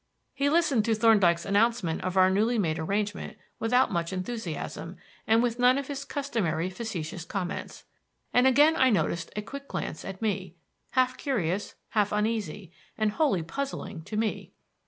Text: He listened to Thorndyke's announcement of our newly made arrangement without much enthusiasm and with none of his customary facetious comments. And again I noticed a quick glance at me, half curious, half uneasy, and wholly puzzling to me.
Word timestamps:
He 0.33 0.49
listened 0.49 0.83
to 0.85 0.95
Thorndyke's 0.95 1.45
announcement 1.45 2.03
of 2.03 2.17
our 2.17 2.31
newly 2.31 2.57
made 2.57 2.79
arrangement 2.79 3.37
without 3.59 3.91
much 3.91 4.11
enthusiasm 4.11 4.97
and 5.27 5.43
with 5.43 5.59
none 5.59 5.77
of 5.77 5.89
his 5.89 6.05
customary 6.05 6.71
facetious 6.71 7.23
comments. 7.23 7.83
And 8.33 8.47
again 8.47 8.75
I 8.75 8.89
noticed 8.89 9.31
a 9.35 9.43
quick 9.43 9.67
glance 9.67 10.03
at 10.03 10.19
me, 10.19 10.55
half 10.93 11.17
curious, 11.17 11.75
half 11.89 12.11
uneasy, 12.11 12.71
and 12.97 13.11
wholly 13.11 13.43
puzzling 13.43 14.01
to 14.05 14.17
me. 14.17 14.53